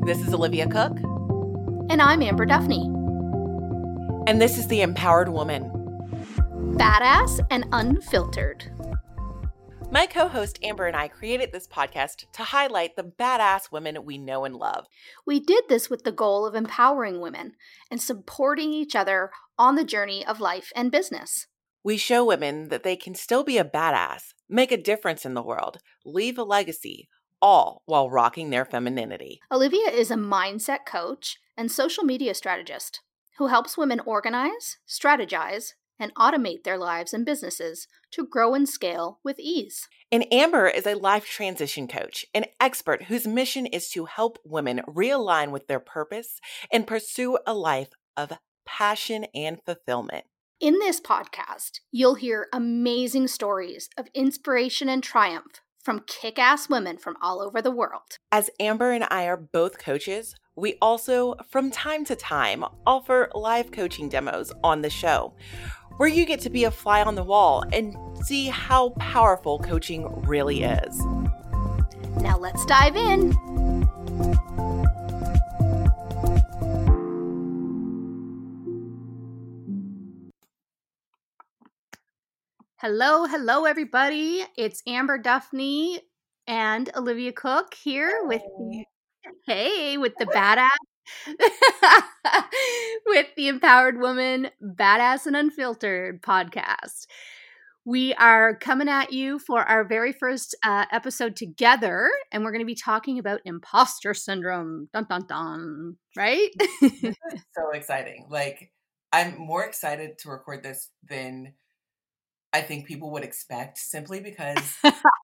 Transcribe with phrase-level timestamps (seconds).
[0.00, 0.98] Hi, this is Olivia Cook.
[1.90, 2.86] And I'm Amber Duffney.
[4.26, 5.70] And this is The Empowered Woman.
[6.76, 8.70] Badass and unfiltered.
[9.90, 14.16] My co host Amber and I created this podcast to highlight the badass women we
[14.18, 14.86] know and love.
[15.26, 17.52] We did this with the goal of empowering women
[17.90, 21.46] and supporting each other on the journey of life and business.
[21.84, 25.42] We show women that they can still be a badass, make a difference in the
[25.42, 27.08] world, leave a legacy,
[27.42, 29.40] all while rocking their femininity.
[29.50, 33.00] Olivia is a mindset coach and social media strategist
[33.38, 39.20] who helps women organize, strategize, and automate their lives and businesses to grow and scale
[39.22, 39.88] with ease.
[40.10, 44.80] And Amber is a life transition coach, an expert whose mission is to help women
[44.88, 46.40] realign with their purpose
[46.72, 48.32] and pursue a life of
[48.66, 50.24] passion and fulfillment.
[50.58, 56.98] In this podcast, you'll hear amazing stories of inspiration and triumph from kick ass women
[56.98, 58.18] from all over the world.
[58.30, 63.70] As Amber and I are both coaches, we also, from time to time, offer live
[63.70, 65.34] coaching demos on the show
[65.96, 70.06] where you get to be a fly on the wall and see how powerful coaching
[70.22, 71.04] really is.
[72.22, 73.69] Now let's dive in.
[82.82, 84.42] Hello, hello, everybody.
[84.56, 85.98] It's Amber Duffney
[86.46, 88.84] and Olivia Cook here with the,
[89.46, 90.70] hey, with the badass,
[93.06, 97.04] with the Empowered Woman Badass and Unfiltered podcast.
[97.84, 102.64] We are coming at you for our very first uh, episode together, and we're going
[102.64, 104.88] to be talking about imposter syndrome.
[104.94, 105.96] Dun dun dun.
[106.16, 106.48] Right?
[106.80, 108.24] so exciting!
[108.30, 108.72] Like,
[109.12, 111.52] I'm more excited to record this than
[112.52, 114.76] I think people would expect simply because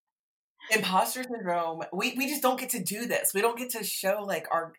[0.70, 3.32] imposter syndrome, we, we just don't get to do this.
[3.34, 4.72] We don't get to show like our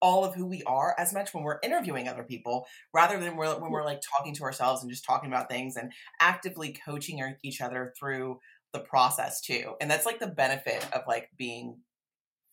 [0.00, 3.54] all of who we are as much when we're interviewing other people rather than we're,
[3.54, 3.70] when mm.
[3.70, 7.94] we're like talking to ourselves and just talking about things and actively coaching each other
[7.98, 8.38] through
[8.74, 9.74] the process too.
[9.80, 11.78] And that's like the benefit of like being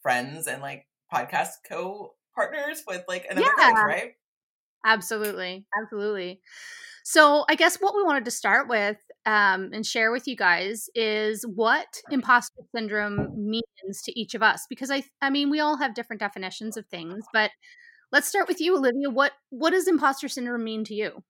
[0.01, 3.83] friends and like podcast co partners with like another yeah.
[3.83, 4.13] right?
[4.85, 5.65] Absolutely.
[5.77, 6.39] Absolutely.
[7.03, 10.89] So, I guess what we wanted to start with um, and share with you guys
[10.95, 15.77] is what imposter syndrome means to each of us because I I mean we all
[15.77, 17.51] have different definitions of things but
[18.11, 21.23] let's start with you Olivia what what does imposter syndrome mean to you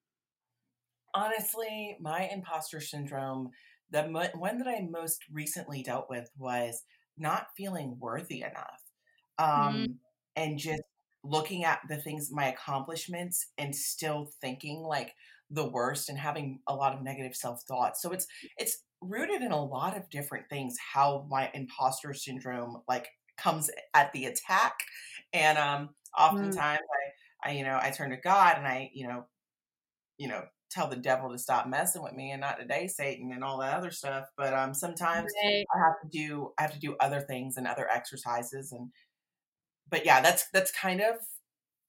[1.13, 3.49] Honestly my imposter syndrome
[3.89, 4.03] the
[4.35, 6.83] one that I most recently dealt with was
[7.17, 8.81] not feeling worthy enough
[9.39, 9.67] mm-hmm.
[9.67, 9.93] um, mm.
[10.37, 10.83] and just
[11.23, 15.13] looking at the things my accomplishments and still thinking like
[15.51, 18.01] the worst and having a lot of negative self thoughts.
[18.01, 18.25] So it's
[18.57, 23.07] it's rooted in a lot of different things how my imposter syndrome like
[23.37, 24.73] comes at the attack
[25.33, 25.89] and um mm.
[26.17, 27.45] oftentimes mm.
[27.45, 29.25] I I you know I turn to God and I you know
[30.17, 33.43] you know tell the devil to stop messing with me and not today Satan and
[33.43, 35.65] all that other stuff but um sometimes right.
[35.75, 38.91] I have to do I have to do other things and other exercises and
[39.89, 41.15] but yeah that's that's kind of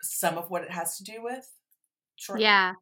[0.02, 1.48] some of what it has to do with
[2.40, 2.72] yeah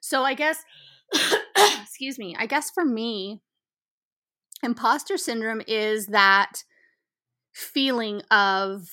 [0.00, 0.64] so I guess,
[1.82, 3.40] excuse me, I guess for me,
[4.62, 6.64] imposter syndrome is that
[7.52, 8.88] feeling of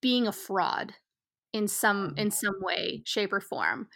[0.00, 0.94] being a fraud
[1.52, 3.88] in some in some way shape or form.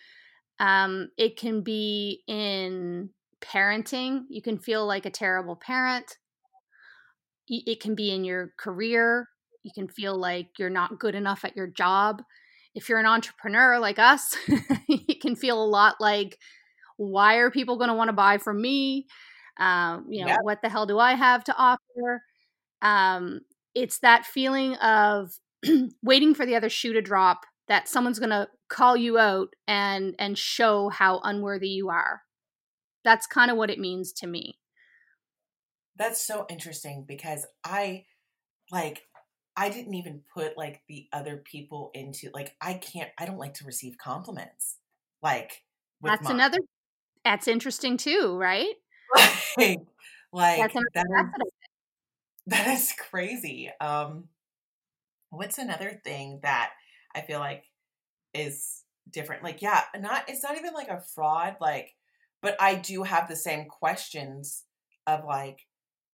[0.61, 3.11] Um, it can be in
[3.41, 6.19] parenting you can feel like a terrible parent.
[7.49, 9.29] It can be in your career
[9.63, 12.23] you can feel like you're not good enough at your job
[12.75, 14.37] if you're an entrepreneur like us
[14.89, 16.39] you can feel a lot like
[16.99, 19.07] why are people going to want to buy from me?
[19.59, 22.23] Um, you know what the hell do i have to offer?
[22.83, 23.41] Um,
[23.75, 25.33] it's that feeling of
[26.03, 30.15] waiting for the other shoe to drop that someone's going to call you out and
[30.19, 32.23] and show how unworthy you are.
[33.05, 34.59] That's kind of what it means to me.
[35.97, 38.05] That's so interesting because i
[38.71, 39.03] like
[39.59, 43.55] i didn't even put like the other people into like i can't i don't like
[43.55, 44.77] to receive compliments
[45.23, 45.63] like
[46.03, 46.35] that's mine.
[46.35, 46.59] another
[47.25, 48.75] that's interesting too right
[49.59, 49.79] like,
[50.33, 51.51] like that's that is,
[52.47, 54.25] that is crazy um
[55.31, 56.71] what's another thing that
[57.15, 57.65] I feel like
[58.35, 59.43] is different?
[59.43, 61.95] Like, yeah, not it's not even like a fraud, like,
[62.43, 64.65] but I do have the same questions
[65.07, 65.67] of like,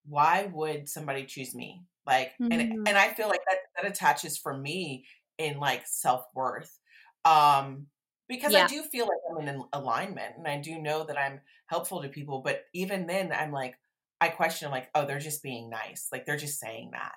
[0.07, 1.83] why would somebody choose me?
[2.07, 2.53] Like, mm-hmm.
[2.53, 5.07] and and I feel like that that attaches for me
[5.39, 6.79] in like self worth.
[7.25, 7.87] Um,
[8.29, 8.65] because yeah.
[8.65, 12.09] I do feel like I'm in alignment and I do know that I'm helpful to
[12.09, 13.75] people, but even then I'm like,
[14.21, 16.09] I question like, oh, they're just being nice.
[16.11, 17.13] Like they're just saying that.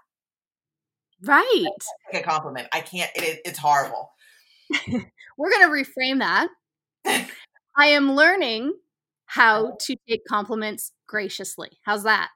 [1.23, 1.65] Right.
[2.13, 2.67] Like a compliment.
[2.73, 3.09] I can't.
[3.15, 4.11] It, it's horrible.
[5.37, 6.49] We're gonna reframe that.
[7.77, 8.73] I am learning
[9.25, 11.69] how to take compliments graciously.
[11.83, 12.29] How's that?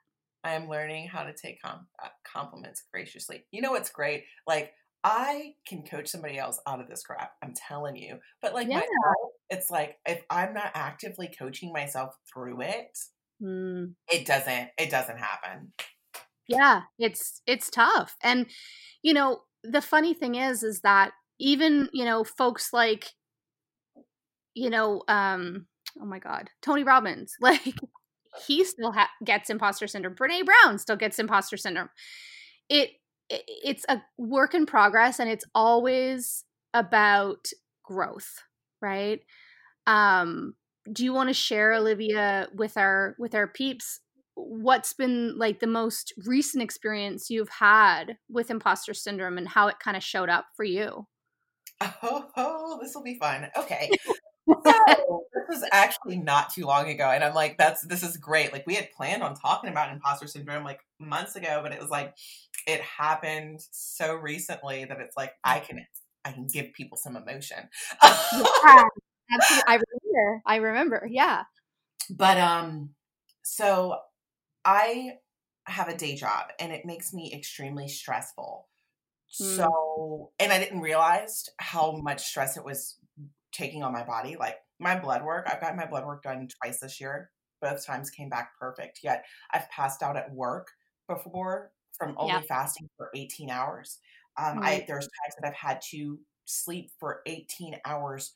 [0.44, 3.46] I am learning how to take com- uh, compliments graciously.
[3.52, 4.24] You know what's great?
[4.48, 4.74] Like
[5.04, 7.32] I can coach somebody else out of this crap.
[7.44, 8.18] I'm telling you.
[8.42, 8.76] But like yeah.
[8.76, 12.98] myself, it's like if I'm not actively coaching myself through it,
[13.42, 13.94] mm.
[14.12, 15.74] it doesn't it doesn't happen
[16.52, 18.46] yeah it's it's tough and
[19.02, 23.08] you know the funny thing is is that even you know folks like
[24.54, 25.66] you know um
[26.02, 27.76] oh my god tony robbins like
[28.48, 30.16] he still ha- gets imposter syndrome.
[30.16, 31.90] Brene brown still gets imposter syndrome.
[32.70, 32.92] It,
[33.30, 36.44] it it's a work in progress and it's always
[36.74, 37.48] about
[37.84, 38.42] growth
[38.82, 39.20] right?
[39.88, 40.54] Um
[40.92, 44.00] do you want to share olivia with our with our peeps
[44.36, 49.76] what's been like the most recent experience you've had with imposter syndrome and how it
[49.84, 51.06] kind of showed up for you?
[52.04, 53.48] Oh, oh this will be fun.
[53.58, 53.90] Okay
[54.66, 58.52] so this was actually not too long ago and i'm like that's this is great
[58.52, 61.90] like we had planned on talking about imposter syndrome like months ago but it was
[61.90, 62.16] like
[62.68, 65.86] it happened so recently that it's like i can
[66.26, 67.58] i can give people some emotion
[68.04, 68.84] yeah,
[69.34, 69.64] absolutely.
[69.68, 71.44] i remember i remember yeah
[72.10, 72.90] but um
[73.44, 73.98] so
[74.66, 75.14] I
[75.66, 78.68] have a day job and it makes me extremely stressful.
[79.40, 79.56] Mm.
[79.56, 82.98] So, and I didn't realize how much stress it was
[83.52, 84.36] taking on my body.
[84.40, 87.30] Like my blood work, I've got my blood work done twice this year.
[87.62, 89.00] Both times came back perfect.
[89.04, 90.68] Yet I've passed out at work
[91.08, 92.46] before from only yep.
[92.48, 94.00] fasting for 18 hours.
[94.38, 94.64] Um, mm.
[94.64, 98.34] I there's times that I've had to sleep for 18 hours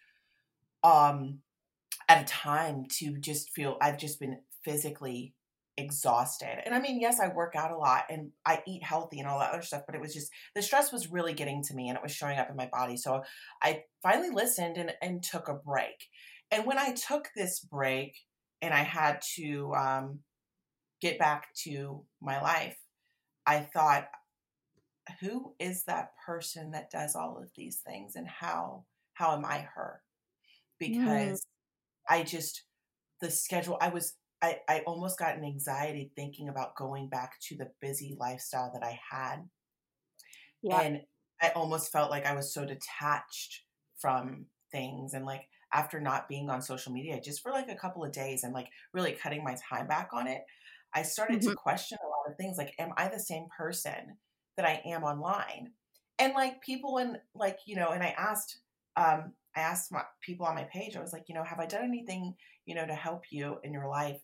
[0.84, 1.40] um
[2.08, 5.34] at a time to just feel I've just been physically
[5.78, 6.62] exhausted.
[6.66, 9.40] And I mean, yes, I work out a lot and I eat healthy and all
[9.40, 11.98] that other stuff, but it was just the stress was really getting to me and
[11.98, 12.98] it was showing up in my body.
[12.98, 13.24] So
[13.62, 16.08] I finally listened and, and took a break.
[16.52, 18.16] And when I took this break
[18.62, 20.20] and I had to um,
[21.02, 22.78] get back to my life,
[23.46, 24.08] I thought,
[25.20, 29.68] who is that person that does all of these things and how how am I
[29.76, 30.02] her?
[30.82, 31.06] Mm.
[31.06, 31.46] Because.
[32.10, 32.64] I just
[33.22, 34.14] the schedule I was
[34.46, 38.86] I, I almost got an anxiety thinking about going back to the busy lifestyle that
[38.86, 39.38] I had.
[40.62, 40.82] Yeah.
[40.82, 41.02] And
[41.42, 43.64] I almost felt like I was so detached
[43.98, 48.04] from things and like after not being on social media just for like a couple
[48.04, 50.42] of days and like really cutting my time back on it,
[50.94, 51.50] I started mm-hmm.
[51.50, 54.18] to question a lot of things like am I the same person
[54.58, 55.72] that I am online?
[56.20, 58.60] And like people in like, you know, and I asked
[58.96, 61.66] um I asked my people on my page, I was like, you know, have I
[61.66, 62.36] done anything,
[62.66, 64.20] you know, to help you in your life?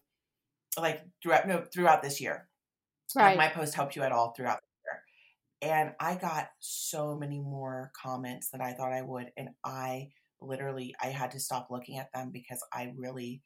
[0.78, 2.48] Like throughout no throughout this year.
[3.16, 3.38] Right.
[3.38, 5.74] my post helped you at all throughout the year.
[5.74, 9.32] And I got so many more comments than I thought I would.
[9.36, 10.10] And I
[10.40, 13.42] literally I had to stop looking at them because I really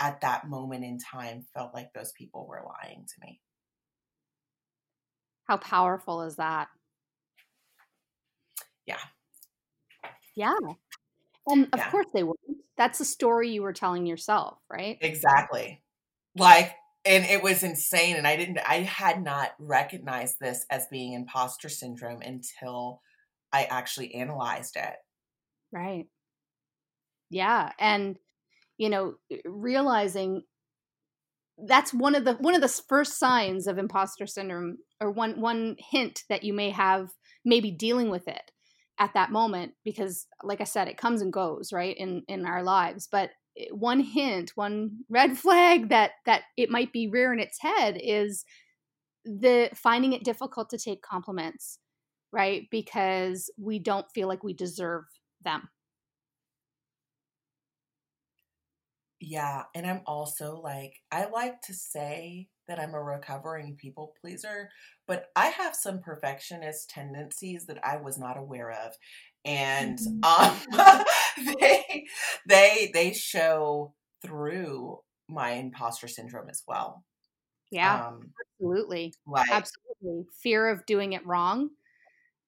[0.00, 3.40] at that moment in time felt like those people were lying to me.
[5.44, 6.68] How powerful is that?
[8.86, 8.96] Yeah.
[10.34, 10.54] Yeah.
[11.46, 11.90] And of yeah.
[11.90, 12.36] course they were.
[12.78, 14.96] That's the story you were telling yourself, right?
[15.02, 15.82] Exactly
[16.40, 21.12] like and it was insane and i didn't i had not recognized this as being
[21.12, 23.00] imposter syndrome until
[23.52, 24.94] I actually analyzed it.
[25.72, 26.06] Right.
[27.30, 27.70] Yeah.
[27.78, 28.16] And,
[28.78, 30.42] you know, eh, realizing
[31.66, 35.76] that's one of the one of the first signs of imposter syndrome or one one
[35.90, 37.10] hint that you may have
[37.44, 38.50] maybe dealing with it
[38.98, 42.62] at that moment because like i said it comes and goes right in in our
[42.62, 43.28] lives but
[43.70, 48.44] one hint one red flag that that it might be rearing its head is
[49.24, 51.78] the finding it difficult to take compliments
[52.32, 55.04] right because we don't feel like we deserve
[55.42, 55.68] them
[59.20, 64.70] Yeah, and I'm also like, I like to say that I'm a recovering people pleaser,
[65.06, 68.94] but I have some perfectionist tendencies that I was not aware of.
[69.44, 70.24] And mm-hmm.
[70.24, 71.04] um,
[71.60, 72.06] they
[72.46, 77.04] they they show through my imposter syndrome as well.
[77.70, 80.26] Yeah, um, absolutely, like, absolutely.
[80.42, 81.70] Fear of doing it wrong,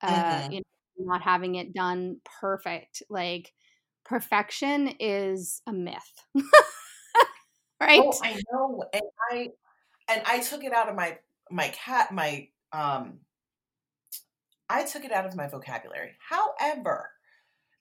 [0.03, 0.53] uh, mm-hmm.
[0.53, 3.03] you know, not having it done perfect.
[3.09, 3.53] Like
[4.05, 6.25] perfection is a myth.
[7.81, 8.01] right?
[8.03, 8.85] Oh, I know.
[8.93, 9.49] And I
[10.09, 11.19] and I took it out of my
[11.51, 13.21] my cat my um
[14.69, 16.13] I took it out of my vocabulary.
[16.19, 17.11] However,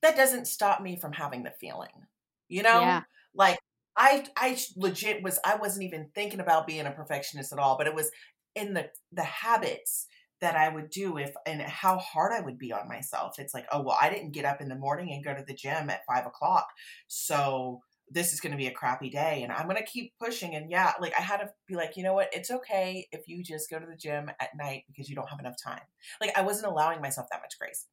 [0.01, 2.07] that doesn't stop me from having the feeling.
[2.47, 2.81] You know?
[2.81, 3.01] Yeah.
[3.33, 3.59] Like
[3.95, 7.87] I I legit was I wasn't even thinking about being a perfectionist at all, but
[7.87, 8.11] it was
[8.55, 10.07] in the the habits
[10.41, 13.35] that I would do if and how hard I would be on myself.
[13.37, 15.53] It's like, oh well, I didn't get up in the morning and go to the
[15.53, 16.67] gym at five o'clock,
[17.07, 17.81] so
[18.13, 20.55] this is going to be a crappy day, and I'm going to keep pushing.
[20.55, 22.29] And yeah, like I had to be like, you know what?
[22.33, 25.39] It's okay if you just go to the gym at night because you don't have
[25.39, 25.81] enough time.
[26.19, 27.87] Like I wasn't allowing myself that much grace.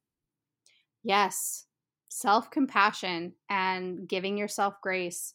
[1.03, 1.65] Yes,
[2.09, 5.33] self compassion and giving yourself grace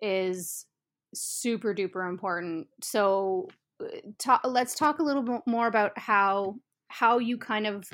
[0.00, 0.66] is
[1.14, 2.66] super duper important.
[2.82, 3.48] So
[4.18, 6.56] talk, let's talk a little bit more about how
[6.88, 7.88] how you kind of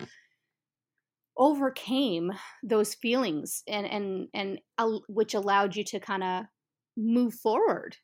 [1.37, 2.33] overcame
[2.65, 6.45] those feelings and and and uh, which allowed you to kind of
[6.97, 7.97] move forward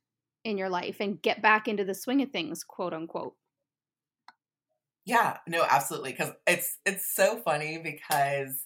[0.45, 3.35] in your life and get back into the swing of things quote unquote
[5.05, 8.65] yeah no absolutely because it's it's so funny because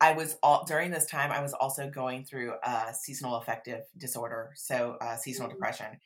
[0.00, 4.50] i was all during this time i was also going through a seasonal affective disorder
[4.56, 5.56] so uh, seasonal mm-hmm.
[5.56, 5.98] depression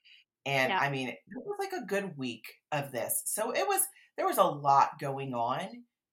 [0.47, 0.79] and yeah.
[0.79, 3.23] I mean, it was like a good week of this.
[3.25, 3.81] So it was,
[4.17, 5.69] there was a lot going on.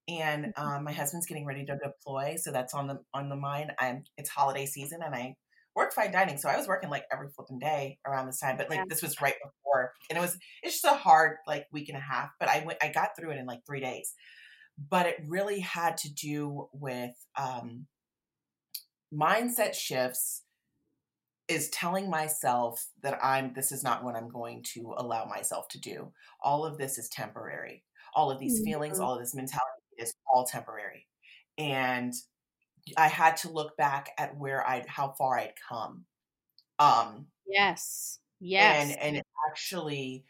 [0.08, 2.36] And um, my husband's getting ready to deploy.
[2.38, 3.72] So that's on the, on the mind.
[3.80, 5.36] I'm, it's holiday season and I
[5.76, 6.38] work fine dining.
[6.38, 8.86] So I was working like every flipping day around this time, but like yeah.
[8.90, 9.92] this was right before.
[10.10, 12.80] And it was, it's just a hard like week and a half, but I went,
[12.82, 14.14] I got through it in like three days.
[14.90, 17.88] But it really had to do with um,
[19.14, 20.44] mindset shifts
[21.48, 25.80] is telling myself that I'm this is not what I'm going to allow myself to
[25.80, 26.12] do.
[26.42, 27.84] All of this is temporary.
[28.16, 28.66] All of these mm-hmm.
[28.66, 29.66] feelings, all of this mentality
[29.98, 31.08] is all temporary.
[31.58, 32.14] And
[32.98, 36.06] I had to look back at where I'd how far I'd come.
[36.80, 38.20] Um yes.
[38.40, 38.96] Yes.
[38.98, 40.24] And and actually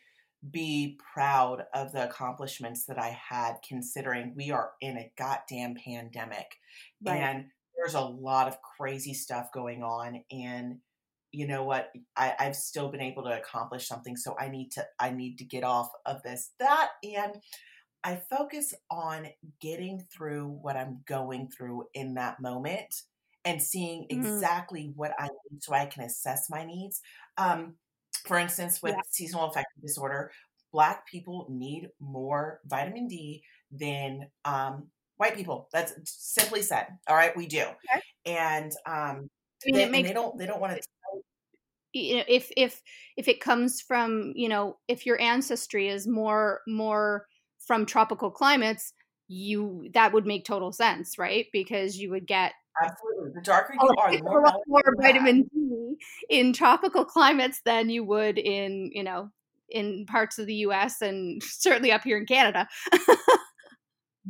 [0.50, 6.56] be proud of the accomplishments that I had considering we are in a goddamn pandemic.
[7.06, 7.18] Right.
[7.18, 7.46] And
[7.76, 10.78] there's a lot of crazy stuff going on and
[11.32, 14.86] you know what I, i've still been able to accomplish something so i need to
[15.00, 17.36] i need to get off of this that and
[18.04, 19.28] i focus on
[19.62, 22.94] getting through what i'm going through in that moment
[23.46, 24.26] and seeing mm-hmm.
[24.26, 27.02] exactly what i need so i can assess my needs
[27.38, 27.76] um,
[28.26, 29.02] for instance with yeah.
[29.10, 30.32] seasonal affective disorder
[30.72, 34.88] black people need more vitamin d than um,
[35.18, 35.70] white people.
[35.72, 37.36] That's simply said all right?
[37.36, 37.62] We do.
[37.62, 38.02] Okay.
[38.26, 39.30] and um,
[39.64, 40.82] I mean, they, makes, they don't they don't want to
[41.94, 42.82] you know if if
[43.18, 47.28] if it comes from you know if your ancestry is more more
[47.60, 48.94] from tropical climates
[49.28, 51.48] you that would make total sense right?
[51.54, 55.96] Because you would get absolutely the darker oh, you are the more, more vitamin d
[56.30, 59.30] in tropical climates than you would in you know
[59.70, 62.68] in parts of the us and certainly up here in canada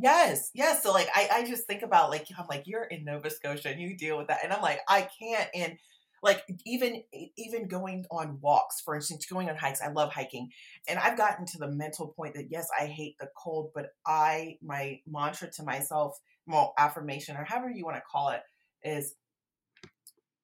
[0.00, 0.82] Yes, yes.
[0.82, 3.80] So like I, I just think about like I'm like you're in Nova Scotia and
[3.80, 5.48] you deal with that, and I'm like I can't.
[5.54, 5.76] And
[6.22, 7.02] like even
[7.36, 10.48] even going on walks for instance going on hikes i love hiking
[10.88, 14.56] and i've gotten to the mental point that yes i hate the cold but i
[14.62, 18.40] my mantra to myself well affirmation or however you want to call it
[18.84, 19.14] is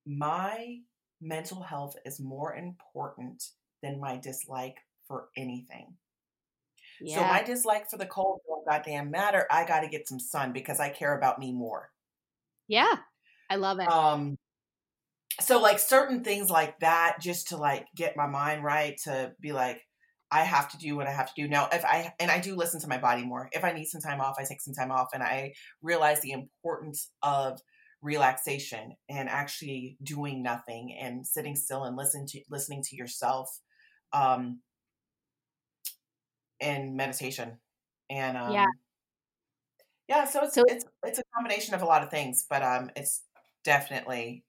[0.06, 0.78] my
[1.20, 3.42] mental health is more important
[3.82, 4.76] than my dislike
[5.06, 5.94] for anything.
[7.00, 7.16] Yeah.
[7.16, 10.52] so my dislike for the cold don't goddamn matter i got to get some sun
[10.52, 11.90] because i care about me more.
[12.66, 12.94] Yeah
[13.48, 13.88] i love it.
[13.88, 14.36] Um
[15.40, 19.52] so like certain things like that just to like get my mind right to be
[19.52, 19.80] like
[20.30, 21.48] I have to do what I have to do.
[21.48, 24.00] Now, if I, and I do listen to my body more, if I need some
[24.00, 27.60] time off, I take some time off and I realize the importance of
[28.02, 33.58] relaxation and actually doing nothing and sitting still and listen to, listening to yourself,
[34.12, 34.60] um,
[36.60, 37.58] and meditation.
[38.10, 38.66] And, um, yeah.
[40.08, 40.24] Yeah.
[40.24, 43.22] So it's, so it's, it's a combination of a lot of things, but, um, it's
[43.64, 44.44] definitely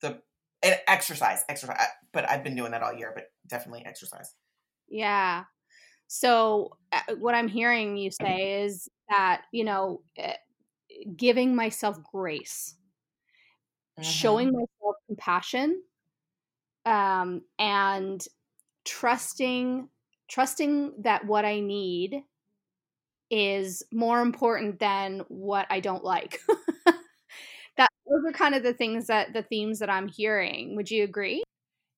[0.00, 0.20] the
[0.64, 1.76] and exercise, exercise,
[2.12, 4.32] but I've been doing that all year, but definitely exercise.
[4.92, 5.44] Yeah.
[6.06, 10.34] So uh, what I'm hearing you say is that, you know, eh,
[11.16, 12.76] giving myself grace,
[13.98, 14.02] mm-hmm.
[14.02, 15.82] showing myself compassion,
[16.84, 18.22] um, and
[18.84, 19.88] trusting
[20.28, 22.22] trusting that what I need
[23.30, 26.40] is more important than what I don't like.
[27.76, 30.76] that those are kind of the things that the themes that I'm hearing.
[30.76, 31.42] Would you agree?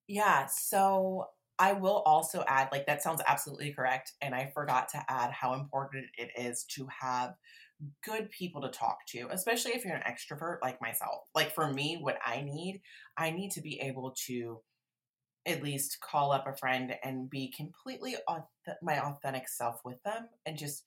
[0.07, 0.47] Yeah.
[0.47, 1.27] So
[1.59, 4.13] I will also add, like, that sounds absolutely correct.
[4.21, 7.35] And I forgot to add how important it is to have
[8.05, 11.23] good people to talk to, especially if you're an extrovert like myself.
[11.35, 12.81] Like, for me, what I need,
[13.17, 14.61] I need to be able to
[15.47, 18.17] at least call up a friend and be completely
[18.83, 20.85] my authentic self with them and just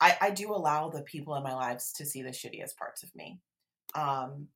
[0.00, 3.14] I, I do allow the people in my lives to see the shittiest parts of
[3.14, 3.40] me
[3.94, 4.48] um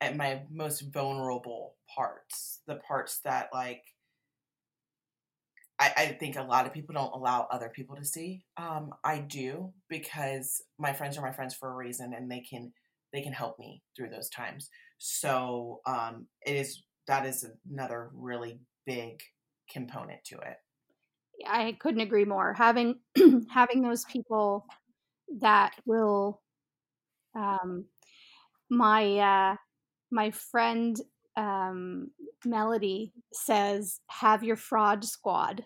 [0.00, 3.82] at my most vulnerable parts the parts that like
[5.80, 8.44] I, I think a lot of people don't allow other people to see.
[8.56, 12.72] Um, I do because my friends are my friends for a reason, and they can
[13.12, 14.68] they can help me through those times.
[14.98, 19.20] So um, it is that is another really big
[19.72, 20.56] component to it.
[21.46, 22.54] I couldn't agree more.
[22.54, 22.96] Having
[23.50, 24.66] having those people
[25.40, 26.42] that will
[27.36, 27.84] um,
[28.70, 29.56] my uh,
[30.10, 31.00] my friend
[31.38, 32.10] um,
[32.44, 35.64] Melody says, have your fraud squad.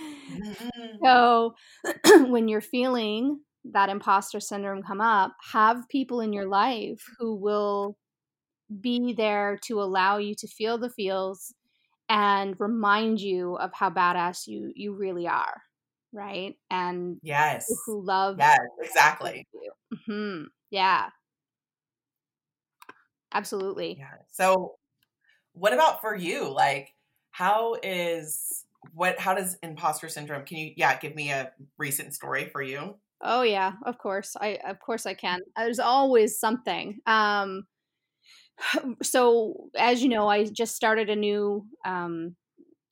[0.00, 1.04] Mm-hmm.
[1.04, 1.54] so
[2.28, 3.40] when you're feeling
[3.72, 7.96] that imposter syndrome come up, have people in your life who will
[8.80, 11.52] be there to allow you to feel the feels
[12.08, 15.62] and remind you of how badass you you really are
[16.12, 19.46] right and yes who love yes exactly
[19.92, 20.44] mm-hmm.
[20.70, 21.08] yeah
[23.32, 23.96] Absolutely.
[23.98, 24.14] Yeah.
[24.30, 24.76] So
[25.52, 26.48] what about for you?
[26.48, 26.94] Like
[27.30, 28.64] how is
[28.94, 32.96] what how does imposter syndrome can you yeah, give me a recent story for you?
[33.20, 34.36] Oh yeah, of course.
[34.40, 35.40] I of course I can.
[35.56, 36.98] There's always something.
[37.06, 37.66] Um
[39.02, 42.36] so as you know, I just started a new um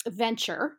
[0.08, 0.78] venture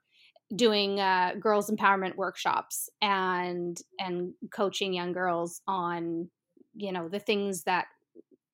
[0.55, 6.29] doing uh, girls empowerment workshops and and coaching young girls on
[6.75, 7.87] you know the things that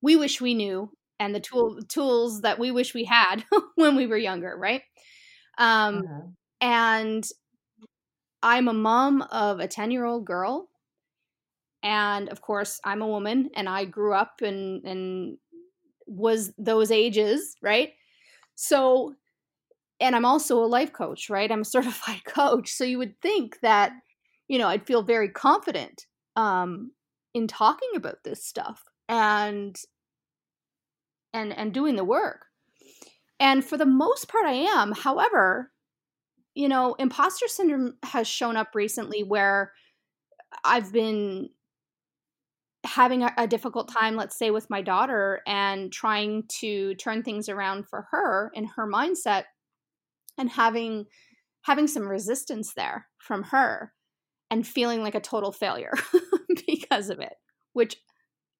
[0.03, 3.43] we wish we knew and the tool tools that we wish we had
[3.75, 4.81] when we were younger, right?
[5.57, 6.21] Um, uh-huh.
[6.61, 7.27] And
[8.43, 10.69] I'm a mom of a 10 year old girl.
[11.81, 15.37] And of course, I'm a woman and I grew up and, and
[16.05, 17.93] was those ages, right?
[18.55, 19.15] So,
[20.01, 21.51] and I'm also a life coach, right?
[21.51, 22.71] I'm a certified coach.
[22.71, 23.93] So you would think that,
[24.49, 26.91] you know, I'd feel very confident um,
[27.33, 28.83] in talking about this stuff.
[29.07, 29.77] And
[31.33, 32.45] and and doing the work.
[33.39, 34.91] And for the most part i am.
[34.91, 35.73] However
[36.55, 39.73] you know imposter syndrome has shown up recently where
[40.63, 41.49] i've been
[42.85, 47.47] having a, a, difficult time let's say with my daughter and trying to turn things
[47.47, 49.43] around for her in her mindset
[50.37, 51.05] and having
[51.61, 53.93] having some resistance there from her
[54.51, 55.93] and feeling like a total failure
[56.67, 57.33] because of it
[57.71, 57.95] which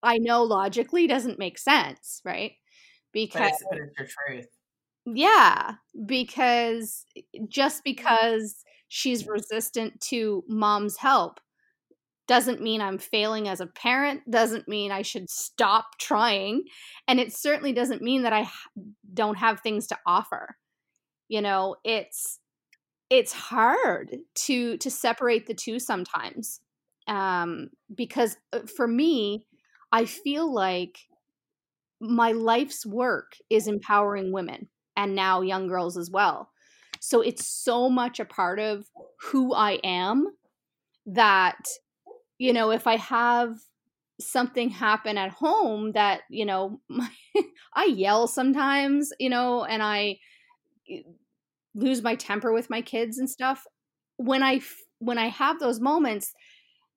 [0.02, 2.54] i know logically doesn't make sense right
[3.14, 4.48] because but it's, your truth.
[5.06, 7.06] Yeah, because
[7.48, 11.40] just because she's resistant to mom's help
[12.28, 16.64] doesn't mean I'm failing as a parent, doesn't mean I should stop trying,
[17.08, 18.50] and it certainly doesn't mean that I
[19.14, 20.58] don't have things to offer.
[21.28, 22.40] You know, it's
[23.10, 26.62] it's hard to to separate the two sometimes.
[27.08, 29.46] Um because uh, for me,
[29.92, 31.00] I feel like
[32.04, 36.50] my life's work is empowering women and now young girls as well.
[37.00, 38.86] So it's so much a part of
[39.22, 40.28] who I am
[41.06, 41.66] that,
[42.38, 43.56] you know, if I have
[44.20, 47.10] something happen at home that, you know, my,
[47.74, 50.18] I yell sometimes, you know, and I
[50.90, 51.04] eh,
[51.74, 53.66] lose my temper with my kids and stuff.
[54.18, 54.60] When I
[55.00, 56.34] when I have those moments,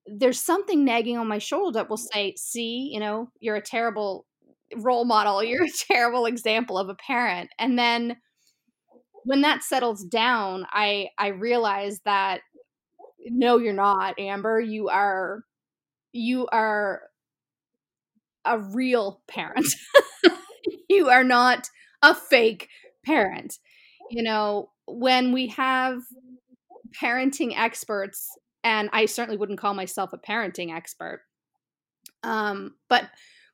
[0.07, 4.27] there's something nagging on my shoulder that will say, "See, you know, you're a terrible
[4.75, 5.43] role model.
[5.45, 7.51] You're a terrible example of a parent.
[7.59, 8.17] And then
[9.25, 12.41] when that settles down, I I realize that
[13.29, 14.61] no, you're not, Amber.
[14.61, 15.43] You are
[16.13, 17.03] you are
[18.45, 19.67] a real parent.
[20.89, 21.69] you are not
[22.03, 22.69] a fake
[23.05, 23.59] parent.
[24.11, 26.03] You know, when we have
[27.01, 28.29] parenting experts,
[28.63, 31.23] and I certainly wouldn't call myself a parenting expert,
[32.23, 33.09] um, but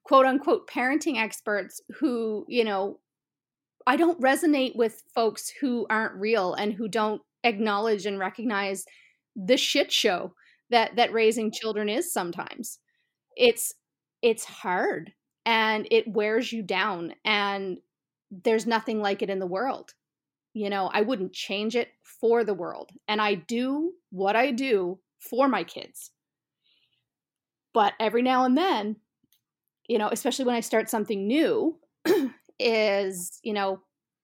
[0.05, 2.99] quote unquote parenting experts who, you know,
[3.87, 8.85] I don't resonate with folks who aren't real and who don't acknowledge and recognize
[9.35, 10.35] the shit show
[10.71, 12.79] that that raising children is sometimes.
[13.37, 13.73] It's
[14.23, 15.13] it's hard
[15.45, 17.79] and it wears you down and
[18.31, 19.93] there's nothing like it in the world.
[20.55, 22.91] You know, I wouldn't change it for the world.
[23.09, 26.11] And I do what I do for my kids.
[27.75, 28.97] But every now and then,
[29.93, 31.77] you know, especially when I start something new,
[32.59, 33.79] is, you know,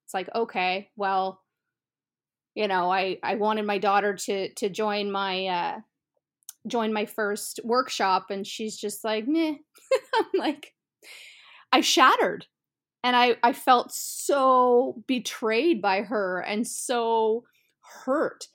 [0.07, 1.43] it's like, okay, well,
[2.55, 5.81] you know, I I wanted my daughter to to join my uh
[6.67, 9.57] join my first workshop and she's just like, meh.
[10.15, 10.73] I'm like,
[11.71, 12.47] I shattered.
[13.05, 17.45] And I, I felt so betrayed by her and so
[18.07, 18.47] hurt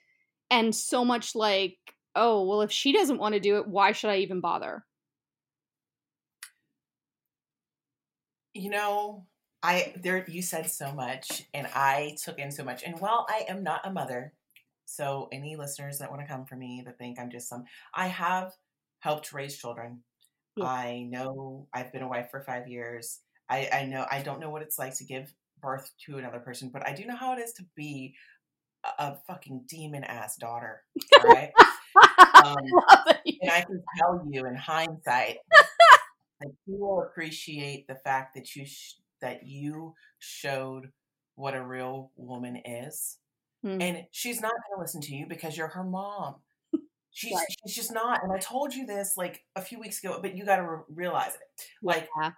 [0.50, 1.78] and so much like,
[2.16, 4.84] oh, well, if she doesn't want to do it, why should I even bother?
[8.54, 9.26] You know,
[9.64, 12.84] I there you said so much and I took in so much.
[12.84, 14.34] And while I am not a mother,
[14.86, 17.64] so any listeners that want to come for me that think I'm just some
[17.94, 18.52] I have
[19.00, 20.04] helped raise children.
[20.56, 20.66] Yeah.
[20.66, 23.20] I know I've been a wife for five years.
[23.50, 26.70] I, I know I don't know what it's like to give birth to another person,
[26.72, 28.16] but I do know how it is to be
[28.84, 30.82] a, a fucking demon ass daughter.
[31.24, 31.52] Right?
[32.44, 32.56] um,
[33.26, 35.38] and I can tell you in hindsight
[36.66, 40.90] you will appreciate the fact that you sh- that you showed
[41.36, 43.18] what a real woman is.
[43.66, 43.82] Mm.
[43.82, 46.36] And she's not going to listen to you because you're her mom.
[47.16, 47.46] She's right.
[47.66, 48.24] she's just not.
[48.24, 50.84] And I told you this like a few weeks ago, but you got to re-
[50.90, 51.64] realize it.
[51.84, 52.32] Like yeah.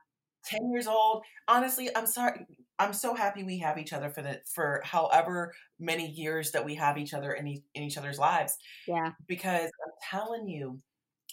[0.47, 1.23] 10 years old.
[1.47, 2.45] Honestly, I'm sorry.
[2.77, 6.75] I'm so happy we have each other for the for however many years that we
[6.75, 8.57] have each other in, e- in each other's lives.
[8.85, 9.11] Yeah.
[9.27, 10.79] Because I'm telling you,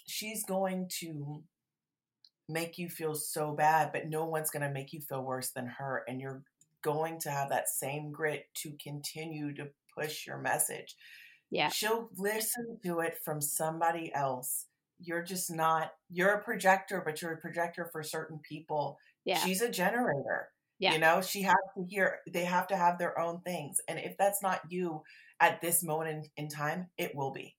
[0.06, 1.42] she's going to
[2.48, 5.66] make you feel so bad, but no one's going to make you feel worse than
[5.66, 6.42] her and you're
[6.82, 10.96] going to have that same grit to continue to push your message.
[11.50, 11.68] Yeah.
[11.68, 14.66] She'll listen to it from somebody else.
[14.98, 18.98] You're just not, you're a projector, but you're a projector for certain people.
[19.24, 19.38] Yeah.
[19.38, 20.48] She's a generator.
[20.78, 20.94] Yeah.
[20.94, 23.80] You know, she has to hear, they have to have their own things.
[23.86, 25.02] And if that's not you
[25.40, 27.54] at this moment in, in time, it will be.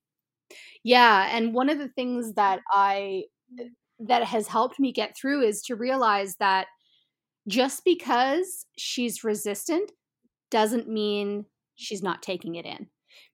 [0.84, 1.30] Yeah.
[1.32, 3.24] And one of the things that I,
[3.60, 3.66] eh,
[4.08, 6.68] that has helped me get through is to realize that
[7.48, 9.92] just because she's resistant
[10.52, 12.88] doesn't mean she's not taking it in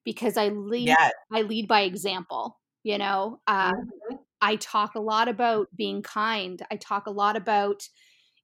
[0.04, 1.12] because I lead yes.
[1.32, 2.58] I lead by example.
[2.82, 4.16] You know, um, mm-hmm.
[4.40, 6.62] I talk a lot about being kind.
[6.70, 7.82] I talk a lot about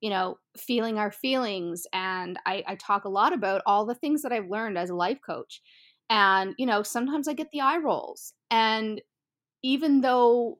[0.00, 4.22] you know feeling our feelings, and I, I talk a lot about all the things
[4.22, 5.62] that I've learned as a life coach.
[6.10, 9.00] And you know, sometimes I get the eye rolls, and
[9.62, 10.58] even though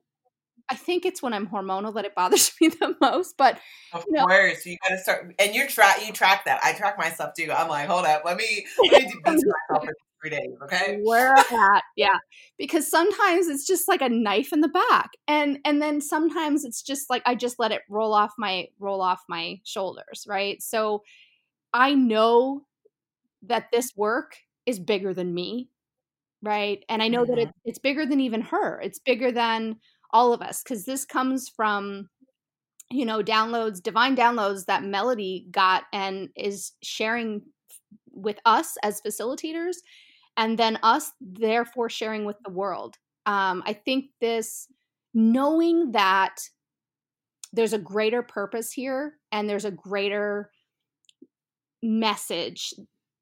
[0.69, 3.35] I think it's when I'm hormonal that it bothers me the most.
[3.37, 3.59] But
[3.93, 6.59] of you know, course, you gotta start, and you track you track that.
[6.63, 7.51] I track myself too.
[7.51, 9.87] I'm like, hold up, let me let me beat myself
[10.21, 10.99] three days, okay?
[11.03, 11.83] Where at?
[11.95, 12.17] Yeah,
[12.57, 16.81] because sometimes it's just like a knife in the back, and and then sometimes it's
[16.81, 20.61] just like I just let it roll off my roll off my shoulders, right?
[20.61, 21.03] So
[21.73, 22.65] I know
[23.43, 25.69] that this work is bigger than me,
[26.41, 26.83] right?
[26.89, 27.35] And I know mm-hmm.
[27.35, 28.79] that it, it's bigger than even her.
[28.81, 29.77] It's bigger than
[30.11, 32.09] all of us because this comes from
[32.89, 37.41] you know downloads divine downloads that melody got and is sharing
[38.11, 39.75] with us as facilitators
[40.37, 42.95] and then us therefore sharing with the world.
[43.25, 44.67] Um, i think this
[45.13, 46.37] knowing that
[47.53, 50.51] there's a greater purpose here and there's a greater
[51.83, 52.73] message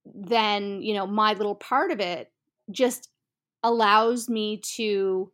[0.05, 2.31] than you know my little part of it
[2.71, 3.09] just
[3.63, 5.31] allows me to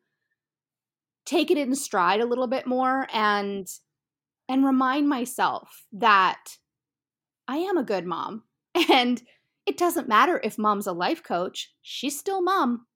[1.25, 3.67] take it in stride a little bit more and
[4.49, 6.57] and remind myself that
[7.47, 8.43] I am a good mom.
[8.89, 9.21] And
[9.65, 12.88] it doesn't matter if mom's a life coach she's still mom.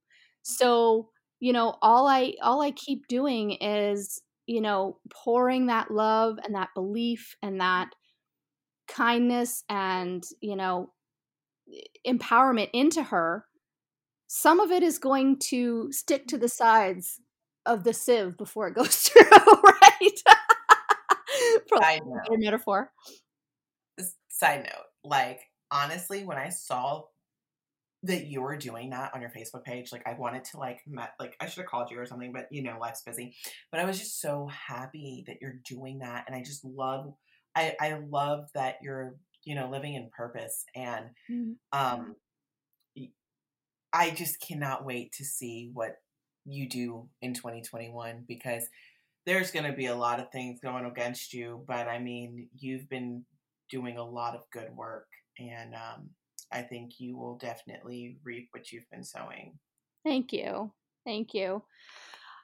[0.41, 1.09] So
[1.39, 6.55] you know all i all i keep doing is you know pouring that love and
[6.55, 7.89] that belief and that
[8.88, 10.91] kindness and you know
[12.07, 13.45] empowerment into her
[14.27, 17.19] some of it is going to stick to the sides
[17.65, 20.19] of the sieve before it goes through right
[21.82, 22.39] side note.
[22.39, 22.91] metaphor
[24.30, 27.04] side note like honestly, when I saw
[28.06, 29.91] that you were doing that on your Facebook page.
[29.91, 32.47] Like I wanted to like met like I should have called you or something, but
[32.51, 33.36] you know, life's busy.
[33.71, 36.25] But I was just so happy that you're doing that.
[36.28, 37.13] And I just love
[37.56, 41.51] I, I love that you're, you know, living in purpose and mm-hmm.
[41.73, 42.15] um
[43.91, 45.95] I just cannot wait to see what
[46.45, 48.63] you do in 2021 because
[49.25, 52.88] there's going to be a lot of things going against you, but I mean, you've
[52.89, 53.25] been
[53.69, 55.08] doing a lot of good work
[55.39, 56.10] and um
[56.51, 59.58] I think you will definitely reap what you've been sowing.
[60.05, 60.71] Thank you.
[61.05, 61.63] Thank you.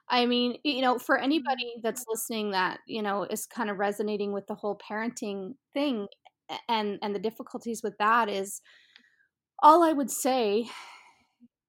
[0.08, 4.32] I mean, you know, for anybody that's listening that, you know, is kind of resonating
[4.32, 6.08] with the whole parenting thing
[6.68, 8.60] and and the difficulties with that is
[9.62, 10.68] all I would say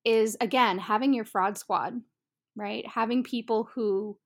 [0.03, 1.93] is again, having your fraud squad,
[2.55, 2.85] right?
[2.87, 4.17] Having people who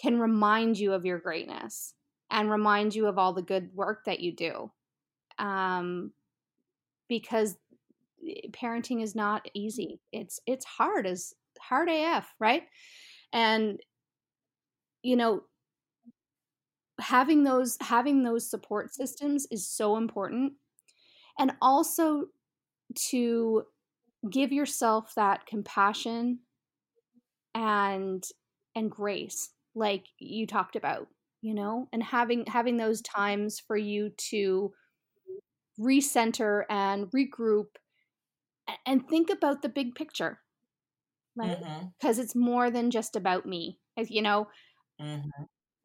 [0.00, 1.94] can remind you of your greatness
[2.30, 4.70] and remind you of all the good work that you do.
[5.38, 6.12] Um,
[7.08, 7.56] because
[8.26, 10.00] eh, parenting is not easy.
[10.12, 12.62] It's it's hard as hard AF, right?
[13.32, 13.80] And
[15.02, 15.42] you know,
[17.00, 20.52] having those having those support systems is so important.
[21.38, 22.26] And also
[23.10, 23.64] to
[24.28, 26.40] give yourself that compassion
[27.54, 28.24] and
[28.74, 31.08] and grace like you talked about
[31.42, 34.72] you know and having having those times for you to
[35.80, 37.66] recenter and regroup
[38.86, 40.38] and think about the big picture
[41.36, 41.58] right
[41.98, 42.22] because mm-hmm.
[42.22, 44.48] it's more than just about me as you know
[45.00, 45.28] mm-hmm.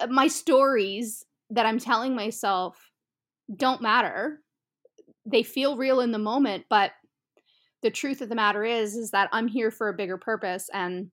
[0.02, 2.92] Uh, my stories that i'm telling myself
[3.56, 4.42] don't matter
[5.26, 6.92] they feel real in the moment but
[7.82, 11.12] the truth of the matter is is that i'm here for a bigger purpose and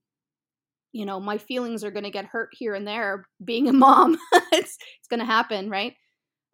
[0.93, 4.19] you know my feelings are going to get hurt here and there being a mom
[4.53, 5.95] it's it's going to happen right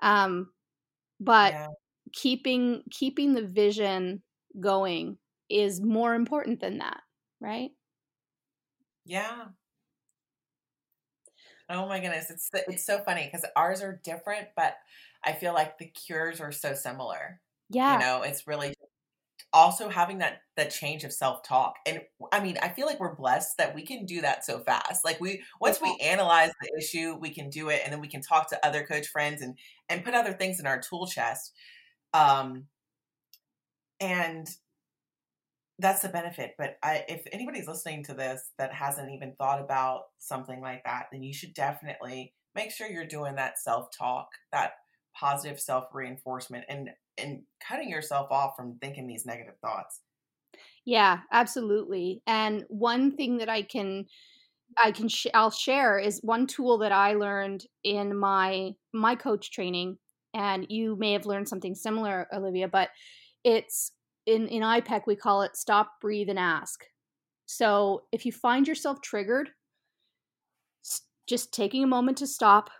[0.01, 0.51] um
[1.21, 1.69] but yeah
[2.13, 4.23] keeping keeping the vision
[4.61, 7.03] going is more important than that,
[7.41, 7.71] right?
[9.05, 9.49] Yeah.
[11.69, 14.77] Oh my goodness, it's it's so funny because ours are different, but
[15.25, 17.41] I feel like the cures are so similar.
[17.71, 18.75] Yeah, you know, it's really
[19.53, 22.01] also having that that change of self talk, and
[22.33, 25.05] I mean, I feel like we're blessed that we can do that so fast.
[25.05, 28.23] Like we once we analyze the issue, we can do it, and then we can
[28.23, 29.57] talk to other coach friends and
[29.89, 31.53] and put other things in our tool chest.
[32.15, 32.67] Um,
[34.01, 34.49] and
[35.79, 36.55] that's the benefit.
[36.59, 41.07] But I, if anybody's listening to this that hasn't even thought about something like that,
[41.13, 44.73] then you should definitely make sure you're doing that self talk, that
[45.15, 50.01] positive self reinforcement, and and cutting yourself off from thinking these negative thoughts.
[50.85, 52.23] Yeah, absolutely.
[52.27, 54.07] And one thing that I can
[54.83, 59.51] I can sh- I'll share is one tool that I learned in my my coach
[59.51, 59.99] training
[60.35, 62.91] and you may have learned something similar, Olivia, but
[63.45, 63.93] it's
[64.27, 66.85] in, in IPEC, we call it stop, breathe, and ask.
[67.47, 69.51] So if you find yourself triggered,
[71.27, 72.71] just taking a moment to stop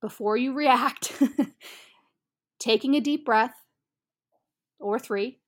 [0.00, 1.12] before you react,
[2.64, 3.54] taking a deep breath
[4.80, 5.40] or three,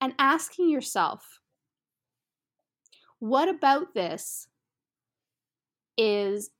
[0.00, 1.40] and asking yourself,
[3.18, 4.48] what about this
[5.96, 6.50] is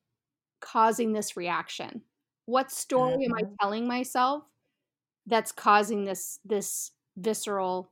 [0.60, 2.02] causing this reaction?
[2.46, 3.54] what story am i mm-hmm.
[3.60, 4.44] telling myself
[5.26, 7.90] that's causing this this visceral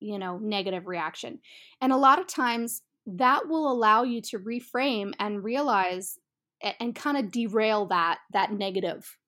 [0.00, 1.38] you know negative reaction
[1.80, 6.18] and a lot of times that will allow you to reframe and realize
[6.62, 9.18] and, and kind of derail that that negative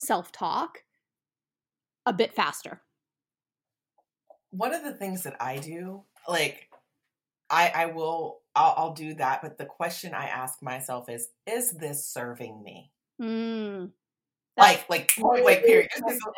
[0.00, 0.78] self-talk
[2.08, 2.80] a bit faster
[4.50, 6.68] one of the things that i do like
[7.50, 11.72] i i will I'll, I'll do that but the question i ask myself is is
[11.72, 12.90] this serving me
[13.20, 13.90] mm
[14.58, 15.88] like like point blank period.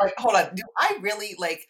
[0.01, 1.67] like hold on, do I really like?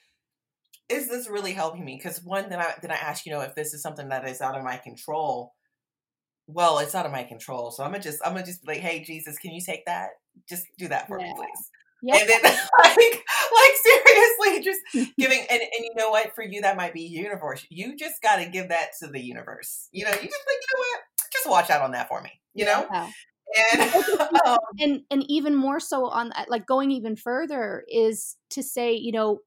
[0.89, 1.97] Is this really helping me?
[1.97, 4.41] Because one, then I then I ask, you know, if this is something that is
[4.41, 5.55] out of my control.
[6.47, 8.81] Well, it's out of my control, so I'm gonna just I'm gonna just be like,
[8.81, 10.11] hey Jesus, can you take that?
[10.49, 11.27] Just do that for yeah.
[11.27, 11.71] me, please.
[12.03, 12.21] Yep.
[12.21, 12.43] And then
[12.85, 14.81] like like seriously, just
[15.19, 16.35] giving and, and you know what?
[16.35, 17.67] For you that might be universe.
[17.71, 19.89] You just gotta give that to the universe.
[19.93, 21.01] You know, you just like, you know what?
[21.33, 22.31] Just watch out on that for me.
[22.55, 22.87] You know?
[22.91, 23.11] Yeah
[23.57, 23.95] and
[24.47, 29.13] um, and and even more so on like going even further is to say you
[29.13, 29.41] know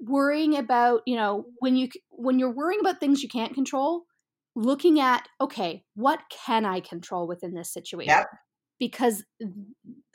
[0.00, 4.04] worrying about you know when you when you're worrying about things you can't control
[4.54, 8.26] looking at okay what can i control within this situation yep.
[8.78, 9.24] because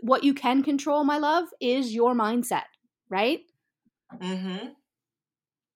[0.04, 2.64] what you can control my love is your mindset
[3.10, 3.42] right
[4.22, 4.68] mm-hmm.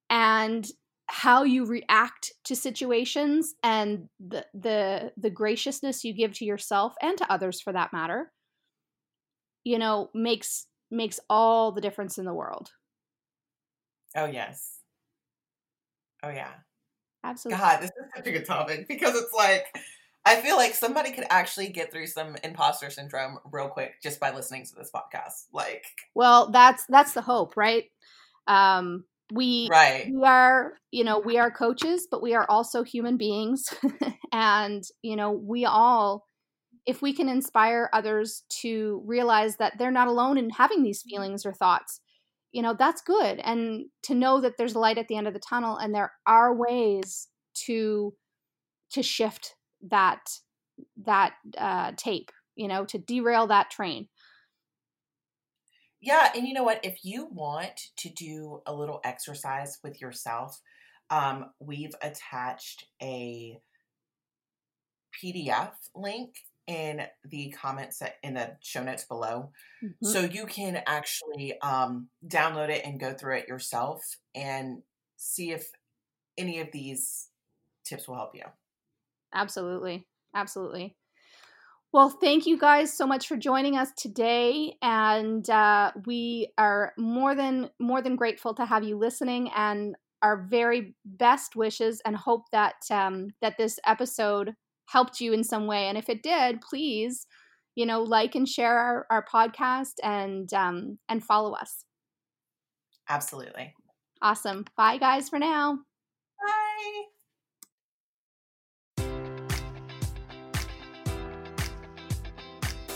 [0.10, 0.68] and
[1.10, 7.18] how you react to situations and the the the graciousness you give to yourself and
[7.18, 8.32] to others for that matter
[9.64, 12.72] you know makes makes all the difference in the world
[14.16, 14.78] oh yes
[16.24, 16.52] Oh yeah.
[17.24, 17.60] Absolutely.
[17.60, 19.66] God, this is such a good topic because it's like
[20.28, 24.34] I feel like somebody could actually get through some imposter syndrome real quick just by
[24.34, 25.46] listening to this podcast.
[25.54, 25.86] Like
[26.16, 27.86] Well, that's that's the hope, right?
[28.48, 30.08] Um we right.
[30.14, 33.74] we are, you know, we are coaches, but we are also human beings
[34.32, 36.26] and, you know, we all
[36.86, 41.46] if we can inspire others to realize that they're not alone in having these feelings
[41.46, 42.00] or thoughts,
[42.54, 43.40] you know, that's good.
[43.40, 46.56] And to know that there's light at the end of the tunnel and there are
[46.56, 47.28] ways
[47.66, 48.14] to
[48.92, 50.40] to shift that
[51.06, 54.08] that uh, tape, you know, to derail that train.
[56.00, 56.80] Yeah, and you know what?
[56.84, 60.62] If you want to do a little exercise with yourself,
[61.10, 63.60] um, we've attached a
[65.24, 66.36] PDF link
[66.68, 69.52] in the comments in the show notes below.
[69.84, 70.06] Mm-hmm.
[70.06, 74.04] So you can actually um, download it and go through it yourself
[74.36, 74.84] and
[75.16, 75.72] see if
[76.38, 77.30] any of these
[77.84, 78.44] tips will help you.
[79.34, 80.08] Absolutely.
[80.36, 80.96] Absolutely.
[81.94, 87.34] Well, thank you guys so much for joining us today, and uh, we are more
[87.34, 92.44] than more than grateful to have you listening, and our very best wishes, and hope
[92.52, 94.54] that um, that this episode
[94.88, 95.88] helped you in some way.
[95.88, 97.26] And if it did, please,
[97.76, 101.86] you know, like and share our, our podcast and um, and follow us.
[103.10, 103.74] Absolutely.
[104.22, 104.66] Awesome.
[104.76, 105.80] Bye, guys, for now.
[106.46, 107.04] Bye.